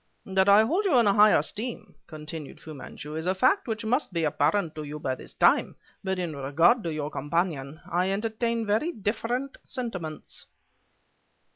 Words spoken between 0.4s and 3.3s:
I hold you in high esteem," continued Fu Manchu, "is